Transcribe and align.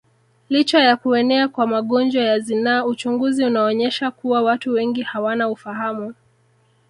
Licha 0.49 0.79
ya 0.79 0.95
kuenea 0.97 1.47
kwa 1.47 1.67
magonjwa 1.67 2.23
ya 2.23 2.39
zinaa 2.39 2.85
uchunguzi 2.85 3.43
unaonyesha 3.45 4.11
kuwa 4.11 4.41
watu 4.41 4.71
wengi 4.73 5.01
hawana 5.01 5.49
ufahamu 5.49 6.13